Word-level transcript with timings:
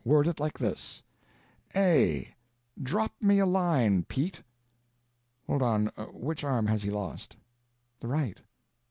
Word 0.03 0.27
it 0.27 0.39
like 0.39 0.57
this: 0.57 1.03
"A. 1.75 2.33
DROP 2.81 3.11
ME 3.21 3.37
A 3.37 3.45
LINE, 3.45 4.03
PETE." 4.05 4.41
"Hold 5.45 5.61
on. 5.61 5.91
Which 6.11 6.43
arm 6.43 6.65
has 6.65 6.81
he 6.81 6.89
lost?" 6.89 7.37
"The 7.99 8.07
right." 8.07 8.39